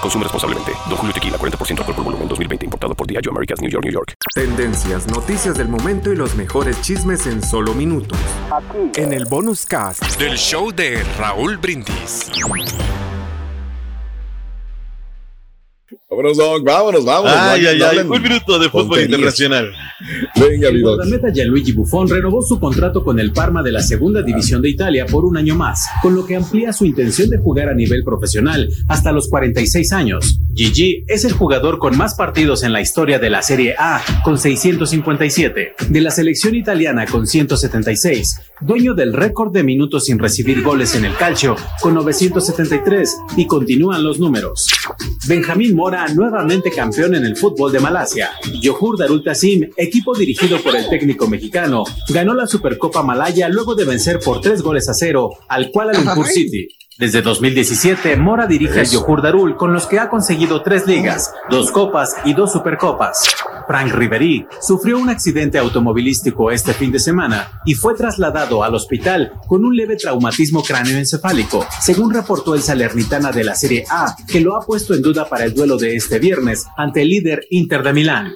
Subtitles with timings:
[0.00, 0.72] Consume responsablemente.
[0.88, 2.64] Don Julio Tequila, 40% alcohol por volumen, 2020.
[2.64, 4.14] Importado por Diageo Americas, New York, New York.
[4.34, 8.18] Tendencias, noticias del momento y los mejores chismes en solo minutos.
[8.96, 12.30] En el bonus cast del show de Raúl Brindis.
[16.26, 17.36] Vámonos, Doc, vámonos, vámonos.
[17.36, 19.72] Ay, ay, un minuto de fútbol internacional.
[20.34, 20.96] Venga, mi Doc.
[20.96, 25.06] guardameta Gianluigi Buffon renovó su contrato con el Parma de la segunda división de Italia
[25.06, 28.68] por un año más, con lo que amplía su intención de jugar a nivel profesional
[28.88, 30.40] hasta los 46 años.
[30.56, 34.38] Gigi es el jugador con más partidos en la historia de la Serie A, con
[34.38, 40.94] 657, de la selección italiana con 176, dueño del récord de minutos sin recibir goles
[40.94, 44.66] en el calcio, con 973, y continúan los números.
[45.28, 48.30] Benjamín Mora, nuevamente campeón en el fútbol de Malasia.
[48.62, 53.84] Johur Darul Tassim, equipo dirigido por el técnico mexicano, ganó la Supercopa Malaya luego de
[53.84, 56.66] vencer por tres goles a cero al Kuala Lumpur City.
[56.98, 61.70] Desde 2017, Mora dirige al Johur Darul, con los que ha conseguido tres ligas, dos
[61.70, 63.18] copas y dos supercopas.
[63.66, 69.34] Frank Ribery sufrió un accidente automovilístico este fin de semana y fue trasladado al hospital
[69.46, 74.56] con un leve traumatismo cráneoencefálico, según reportó el Salernitana de la Serie A, que lo
[74.56, 77.92] ha puesto en duda para el duelo de este viernes ante el líder Inter de
[77.92, 78.34] Milán.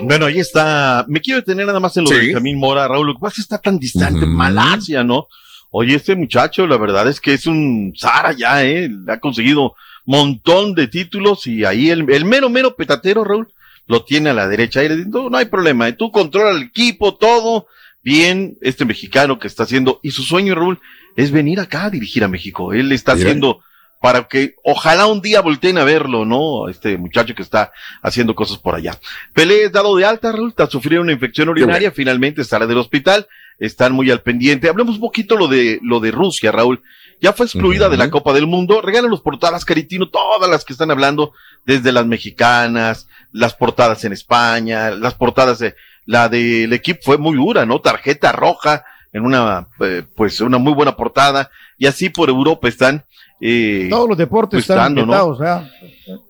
[0.00, 1.04] Bueno, ahí está.
[1.08, 2.18] Me quiero detener nada más en lo de.
[2.18, 3.08] Benjamín Mora, Raúl.
[3.08, 4.24] Lo que pasa es que está tan distante.
[4.24, 5.26] Malasia, ¿no?
[5.70, 8.90] Oye, este muchacho, la verdad es que es un Zara ya, ¿eh?
[9.08, 9.74] Ha conseguido
[10.06, 13.48] montón de títulos y ahí el, el mero, mero petatero, Raúl,
[13.86, 14.80] lo tiene a la derecha.
[14.80, 15.92] Ahí le digo, no, no hay problema, ¿eh?
[15.92, 17.66] tú controla el equipo, todo.
[18.02, 20.80] Bien, este mexicano que está haciendo, y su sueño, Raúl,
[21.16, 22.72] es venir acá a dirigir a México.
[22.72, 23.26] Él está Mira.
[23.26, 23.60] haciendo
[24.00, 26.68] para que ojalá un día volteen a verlo, ¿no?
[26.68, 28.96] Este muchacho que está haciendo cosas por allá.
[29.34, 33.26] Pelé es dado de alta, Raúl, tras sufrir una infección urinaria, finalmente sale del hospital,
[33.58, 34.68] están muy al pendiente.
[34.68, 36.82] Hablemos un poquito lo de, lo de Rusia, Raúl.
[37.20, 38.80] Ya fue excluida de la Copa del Mundo.
[38.80, 41.32] Regalan los portadas, Caritino, todas las que están hablando,
[41.66, 45.74] desde las mexicanas, las portadas en España, las portadas de,
[46.06, 47.80] la del equipo fue muy dura, ¿no?
[47.80, 51.50] Tarjeta roja en una, eh, pues una muy buena portada.
[51.76, 53.04] Y así por Europa están,
[53.40, 55.06] eh, Todos los deportes pues, están ¿no?
[55.36, 55.68] ¿verdad?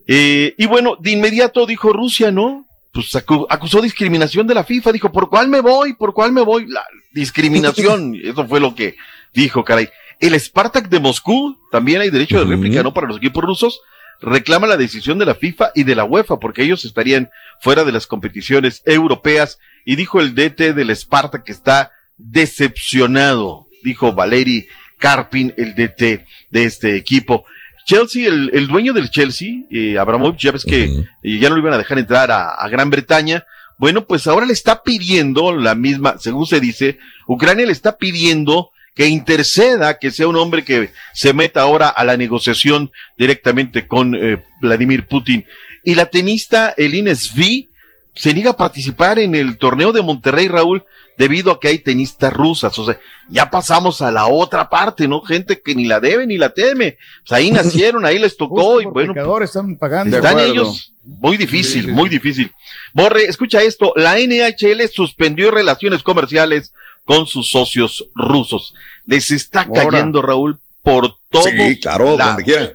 [0.06, 2.66] eh, y bueno, de inmediato dijo Rusia, ¿no?
[2.92, 5.92] Pues acu- acusó discriminación de la FIFA, dijo, ¿por cuál me voy?
[5.94, 6.66] ¿Por cuál me voy?
[6.66, 6.82] La
[7.12, 8.96] discriminación, eso fue lo que
[9.34, 9.88] dijo, caray.
[10.20, 12.92] El Spartak de Moscú, también hay derecho de réplica, ¿no?
[12.92, 13.80] Para los equipos rusos,
[14.20, 17.30] reclama la decisión de la FIFA y de la UEFA, porque ellos estarían
[17.60, 24.12] fuera de las competiciones europeas, y dijo el DT del Spartak que está decepcionado, dijo
[24.12, 24.66] Valeri
[24.98, 27.44] Karpin, el DT de este equipo.
[27.86, 31.72] Chelsea, el, el dueño del Chelsea, eh, Abramovich, ya ves que ya no lo iban
[31.72, 33.44] a dejar entrar a, a Gran Bretaña.
[33.78, 38.70] Bueno, pues ahora le está pidiendo la misma, según se dice, Ucrania le está pidiendo
[38.94, 44.16] que interceda, que sea un hombre que se meta ahora a la negociación directamente con
[44.16, 45.46] eh, Vladimir Putin.
[45.84, 47.70] Y la tenista Elina Svi
[48.18, 50.84] se niega a participar en el torneo de Monterrey, Raúl,
[51.16, 52.76] debido a que hay tenistas rusas.
[52.76, 52.98] O sea,
[53.28, 55.20] ya pasamos a la otra parte, ¿no?
[55.20, 56.98] Gente que ni la debe ni la teme.
[57.20, 60.16] Pues ahí nacieron, ahí les tocó Justo y bueno, están pagando.
[60.16, 62.52] Están ellos muy difícil, Sí, sí, muy difícil.
[62.92, 66.72] Borre, escucha esto, la NHL suspendió relaciones comerciales
[67.04, 68.74] con sus socios rusos.
[69.06, 69.86] Les está Ahora.
[69.90, 71.44] cayendo, Raúl, por todo.
[71.44, 72.30] Sí, claro, lado.
[72.30, 72.72] donde quiera.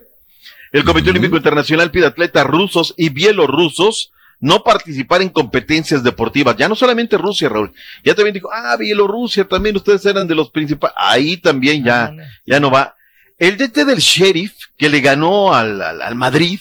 [0.71, 1.09] El Comité.
[1.09, 4.12] Olímpico Internacional pide atletas rusos y bielorrusos
[4.43, 6.57] no participar en competencias deportivas.
[6.57, 7.71] Ya no solamente Rusia, Raúl.
[8.03, 10.93] Ya también dijo, ah, Bielorrusia también, ustedes eran de los principales.
[10.99, 12.13] Ahí también ya,
[12.45, 12.93] ya no va.
[13.39, 16.59] El DT del Sheriff, que le ganó al, al, al Madrid,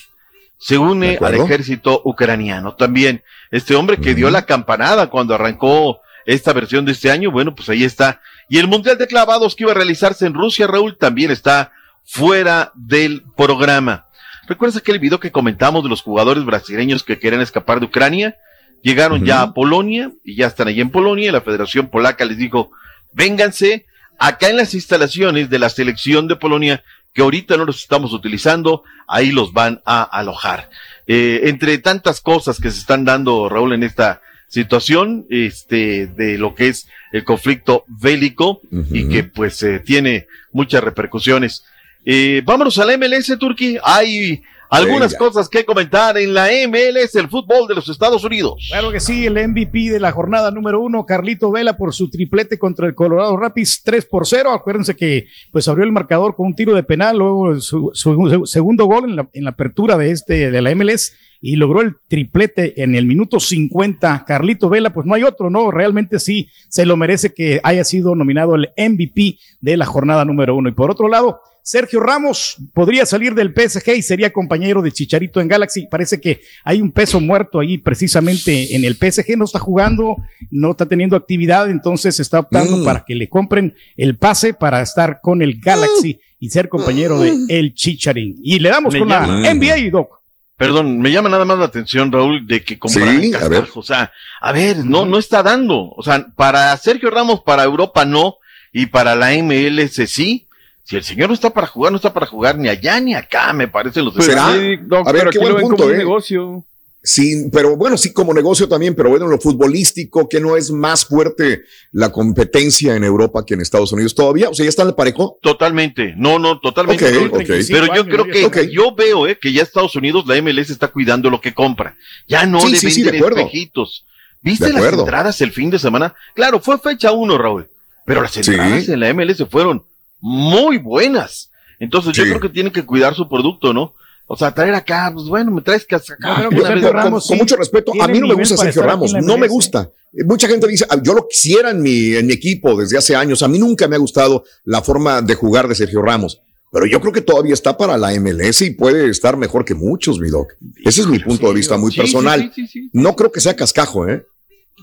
[0.58, 2.76] se ¿De une al ejército ucraniano.
[2.76, 7.52] También, este hombre que dio la campanada cuando arrancó esta versión de este año, bueno,
[7.52, 8.20] pues ahí está.
[8.48, 11.72] Y el Mundial de Clavados que iba a realizarse en Rusia, Raúl, también está
[12.04, 14.06] fuera del programa.
[14.46, 18.36] ¿Recuerdas aquel video que comentamos de los jugadores brasileños que querían escapar de Ucrania?
[18.82, 21.32] llegaron ya a Polonia y ya están allí en Polonia.
[21.32, 22.72] La Federación Polaca les dijo,
[23.12, 23.86] vénganse
[24.18, 26.82] acá en las instalaciones de la selección de Polonia,
[27.14, 30.68] que ahorita no los estamos utilizando, ahí los van a alojar.
[31.06, 36.54] Eh, entre tantas cosas que se están dando, Raúl, en esta situación, este, de lo
[36.54, 38.60] que es el conflicto bélico
[38.90, 41.64] y que pues eh, tiene muchas repercusiones.
[42.04, 43.80] Eh, vámonos al MLS, Turquía.
[43.84, 48.54] Hay algunas cosas que comentar en la MLS, el fútbol de los Estados Unidos.
[48.70, 52.58] Claro que sí, el MVP de la jornada número uno, Carlito Vela, por su triplete
[52.58, 54.50] contra el Colorado Rapids, 3 por 0.
[54.50, 59.10] Acuérdense que pues abrió el marcador con un tiro de penal, luego su, segundo gol
[59.10, 61.12] en la, en la, apertura de este de la MLS
[61.44, 64.24] y logró el triplete en el minuto 50.
[64.26, 65.72] Carlito Vela, pues no hay otro, ¿no?
[65.72, 70.54] Realmente sí se lo merece que haya sido nominado el MVP de la jornada número
[70.54, 70.68] uno.
[70.68, 75.40] Y por otro lado, Sergio Ramos podría salir del PSG y sería compañero de Chicharito
[75.40, 75.86] en Galaxy.
[75.88, 79.36] Parece que hay un peso muerto ahí precisamente en el PSG.
[79.36, 80.16] No está jugando,
[80.50, 82.84] no está teniendo actividad, entonces está optando Mm.
[82.84, 87.32] para que le compren el pase para estar con el Galaxy y ser compañero de
[87.48, 88.36] el Chicharín.
[88.42, 90.21] Y le damos con la NBA, Doc.
[90.56, 93.68] Perdón, me llama nada más la atención, Raúl, de que comprar Sí, a ver.
[93.74, 95.90] O sea, a ver, no, no está dando.
[95.90, 98.36] O sea, para Sergio Ramos, para Europa no,
[98.72, 100.46] y para la MLS sí.
[100.84, 103.52] Si el señor no está para jugar, no está para jugar ni allá ni acá,
[103.52, 104.52] me parece los ¿Será?
[104.52, 105.98] Sí, Doc, A ver, pero qué aquí buen lo ven punto, como un ¿eh?
[105.98, 106.64] negocio.
[107.04, 110.70] Sí, pero bueno, sí como negocio también, pero bueno, en lo futbolístico, que no es
[110.70, 114.82] más fuerte la competencia en Europa que en Estados Unidos todavía, o sea, ya está
[114.82, 115.36] en el parejo.
[115.42, 117.04] Totalmente, no, no, totalmente.
[117.04, 121.28] Pero yo creo que, yo veo, eh, que ya Estados Unidos, la MLS está cuidando
[121.28, 121.96] lo que compra.
[122.28, 123.40] Ya no Sí, le sí, venden de acuerdo.
[123.40, 124.06] espejitos.
[124.40, 126.14] ¿Viste las entradas el fin de semana?
[126.34, 127.68] Claro, fue fecha uno, Raúl.
[128.06, 128.40] Pero las Sí.
[128.40, 129.84] entradas en la MLS fueron
[130.20, 131.50] muy buenas.
[131.80, 133.94] Entonces yo creo que tienen que cuidar su producto, ¿no?
[134.34, 136.48] O sea, traer acá, pues bueno, me traes que acá.
[136.50, 139.12] Yo Sergio con, Ramos con sí mucho respeto, a mí no me gusta Sergio Ramos,
[139.12, 139.90] la no me gusta.
[140.24, 143.42] Mucha gente dice, "Ah, yo lo quisiera en mi, en mi equipo desde hace años.
[143.42, 146.40] A mí nunca me ha gustado la forma de jugar de Sergio Ramos.
[146.72, 150.18] Pero yo creo que todavía está para la MLS y puede estar mejor que muchos,
[150.18, 150.54] mi doc.
[150.82, 152.50] Ese es mi punto de vista muy Sí, personal.
[152.94, 154.24] No creo que sea cascajo, ¿eh?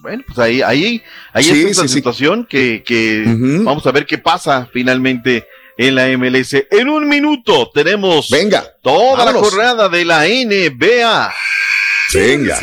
[0.04, 1.02] Bueno, pues ahí, ahí,
[1.34, 1.88] ahí Sí, sí, sí.
[1.88, 3.24] situación que, que
[3.66, 5.46] vamos a ver qué pasa finalmente
[5.80, 6.56] en la MLS.
[6.70, 11.34] En un minuto tenemos Venga, toda la jornada de la NBA.
[12.14, 12.60] Venga.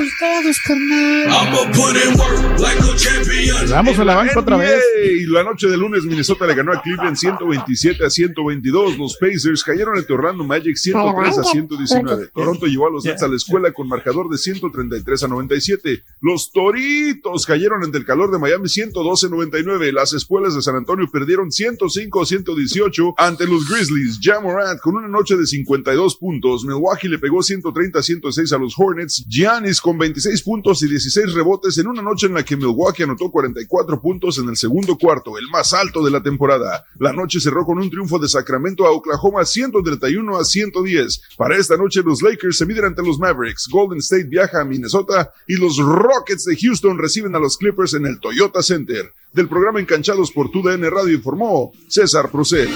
[3.71, 4.83] Vamos a la banca otra vez.
[5.05, 8.99] Y la noche de lunes, Minnesota le ganó a Cleveland 127 a 122.
[8.99, 12.29] Los Pacers cayeron ante Orlando Magic 103 a 119.
[12.35, 16.03] Toronto llevó a los Nets a la escuela con marcador de 133 a 97.
[16.21, 19.93] Los Toritos cayeron ante el calor de Miami 112 a 99.
[19.93, 24.19] Las escuelas de San Antonio perdieron 105 a 118 ante los Grizzlies.
[24.23, 26.65] Ja Morant con una noche de 52 puntos.
[26.65, 29.25] Milwaukee le pegó 130 a 106 a los Hornets.
[29.37, 33.31] Giannis con 26 puntos y 16 rebotes en una noche en la que Milwaukee anotó
[33.31, 36.87] 44 puntos en el segundo cuarto, el más alto de la temporada.
[36.99, 41.21] La noche cerró con un triunfo de Sacramento a Oklahoma 131 a 110.
[41.37, 45.31] Para esta noche los Lakers se miden ante los Mavericks, Golden State viaja a Minnesota
[45.47, 49.13] y los Rockets de Houston reciben a los Clippers en el Toyota Center.
[49.35, 52.71] Del programa Encanchados por TUDN Radio informó César Procel.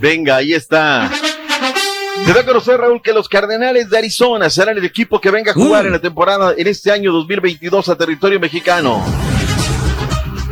[0.00, 1.12] Venga, ahí está.
[2.24, 5.50] Se da a conocer, Raúl, que los Cardenales de Arizona serán el equipo que venga
[5.50, 5.86] a jugar Mm.
[5.88, 9.04] en la temporada en este año 2022 a territorio mexicano.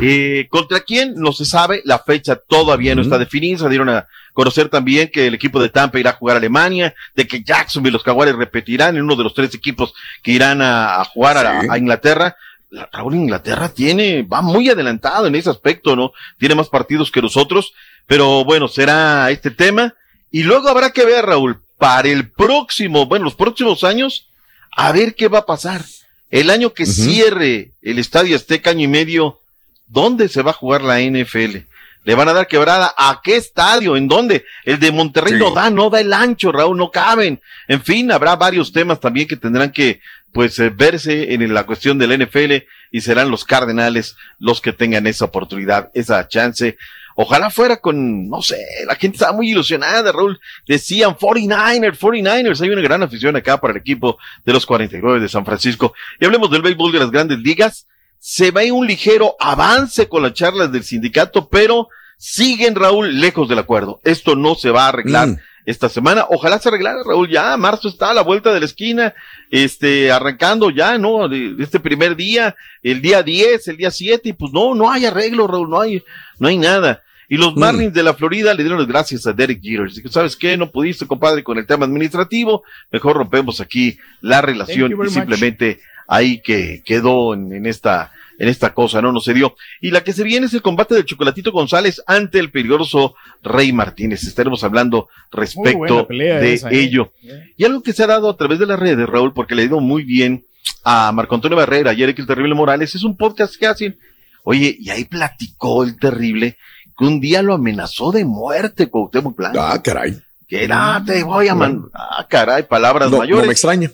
[0.03, 1.15] Eh, ¿Contra quién?
[1.17, 1.83] No se sabe.
[1.85, 3.59] La fecha todavía no está definida.
[3.59, 6.95] Se dieron a conocer también que el equipo de Tampa irá a jugar a Alemania,
[7.15, 10.63] de que Jacksonville y los Jaguares repetirán en uno de los tres equipos que irán
[10.63, 12.37] a, a jugar a, Inglaterra.
[12.71, 16.13] La- Raúl, Inglaterra tiene, va muy adelantado en ese aspecto, ¿no?
[16.39, 17.73] Tiene más partidos que nosotros,
[18.07, 19.95] pero bueno, será este tema.
[20.31, 24.29] Y luego habrá que ver, Raúl, para el próximo, bueno, los próximos años,
[24.77, 25.85] a ver qué va a pasar.
[26.31, 29.41] El año que cierre el Estadio Azteca año y medio,
[29.89, 31.67] ¿dónde se va a jugar la NFL?
[32.05, 32.95] ¿Le van a dar quebrada?
[32.97, 33.97] ¿A qué estadio?
[33.97, 34.45] ¿En dónde?
[34.65, 35.39] El de Monterrey Sí.
[35.39, 37.41] no da, no da el ancho, Raúl, no caben.
[37.69, 40.01] En fin, habrá varios temas también que tendrán que,
[40.33, 45.07] pues, eh, verse en la cuestión del NFL y serán los Cardenales los que tengan
[45.07, 46.79] esa oportunidad, esa chance.
[47.23, 50.41] Ojalá fuera con, no sé, la gente estaba muy ilusionada, Raúl.
[50.67, 52.63] Decían 49ers, 49ers.
[52.63, 55.93] Hay una gran afición acá para el equipo de los 49 de San Francisco.
[56.19, 57.87] Y hablemos del béisbol de las grandes ligas.
[58.19, 63.59] Se ve un ligero avance con las charlas del sindicato, pero siguen, Raúl, lejos del
[63.59, 64.01] acuerdo.
[64.03, 65.37] Esto no se va a arreglar Mm.
[65.67, 66.25] esta semana.
[66.31, 67.29] Ojalá se arreglara, Raúl.
[67.29, 69.13] Ya, marzo está a la vuelta de la esquina,
[69.51, 71.31] este, arrancando ya, ¿no?
[71.63, 75.47] Este primer día, el día 10, el día 7, y pues no, no hay arreglo,
[75.47, 76.03] Raúl, no hay,
[76.39, 77.03] no hay nada.
[77.31, 79.89] Y los Marlins de la Florida le dieron las gracias a Derek Jeter.
[79.89, 80.57] Dice, ¿sabes qué?
[80.57, 82.65] No pudiste, compadre, con el tema administrativo.
[82.91, 88.11] Mejor rompemos aquí la relación y simplemente ahí que quedó en, en esta
[88.41, 89.55] en esta cosa, no, no se dio.
[89.83, 93.71] Y la que se viene es el combate del Chocolatito González ante el peligroso Rey
[93.71, 94.25] Martínez.
[94.25, 96.81] Estaremos hablando respecto de esa, ¿eh?
[96.81, 97.13] ello.
[97.59, 99.67] Y algo que se ha dado a través de las redes, Raúl, porque le ha
[99.67, 100.47] ido muy bien
[100.85, 103.99] a Marco Antonio Barrera y Eric el Terrible Morales, es un podcast que hacen.
[104.43, 106.57] Oye, y ahí platicó el Terrible
[107.01, 109.59] que un día lo amenazó de muerte Cuauhtémoc Blanco.
[109.61, 110.21] Ah, caray.
[110.47, 111.85] Que era, te voy a man...
[111.95, 113.43] Ah, caray, palabras No, mayores.
[113.43, 113.91] no me extraña.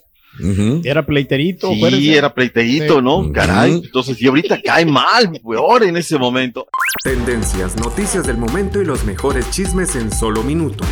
[0.84, 2.14] Era pleiterito, Sí, acuérdese.
[2.18, 3.02] era pleiteíto, Sí.
[3.02, 3.32] ¿no?
[3.32, 3.80] Caray.
[3.84, 6.66] Entonces, y ahorita cae mal, peor en ese momento.
[7.02, 10.86] Tendencias, noticias del momento y los mejores chismes en solo minutos.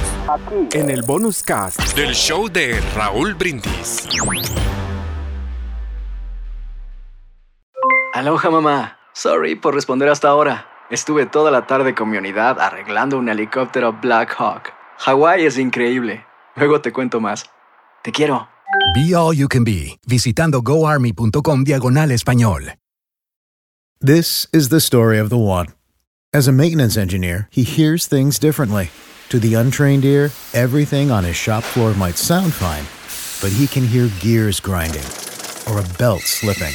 [0.72, 1.78] En el bonus cast.
[1.94, 4.06] Del show de Raúl Brindis.
[8.14, 8.98] Aloha mamá.
[9.12, 10.66] Sorry por responder hasta ahora.
[10.90, 14.72] Estuve toda la tarde con mi unidad arreglando un helicóptero Black Hawk.
[14.98, 16.24] Hawái es increíble.
[16.56, 17.46] Luego te cuento más.
[18.02, 18.48] Te quiero.
[18.94, 22.74] Be All You Can Be, visitando goarmy.com diagonal español.
[24.00, 25.68] This is the story of the one.
[26.34, 28.90] As a maintenance engineer, he hears things differently.
[29.30, 32.84] To the untrained ear, everything on his shop floor might sound fine,
[33.40, 35.06] but he can hear gears grinding
[35.66, 36.74] or a belt slipping.